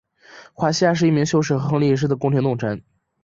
[0.53, 2.81] 华西亚是一名修士和亨利一世的宫廷弄臣。